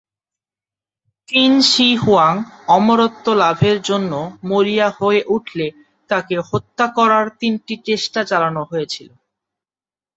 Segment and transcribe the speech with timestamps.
[1.27, 2.33] চিন Shi Huang
[2.67, 4.11] অমরত্ব লাভের জন্য
[4.43, 5.67] মরিয়া হয়ে উঠলে
[6.09, 9.09] তাকে হত্যা করার তিনটি চেষ্টা চালানো হয়েছিল।